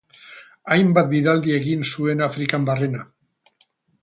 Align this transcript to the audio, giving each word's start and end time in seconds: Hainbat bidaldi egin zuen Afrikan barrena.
Hainbat 0.75 1.11
bidaldi 1.11 1.53
egin 1.57 1.85
zuen 1.91 2.25
Afrikan 2.29 2.67
barrena. 2.71 3.05